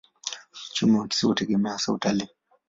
[0.71, 2.27] Uchumi wa kisiwa hutegemea hasa utalii.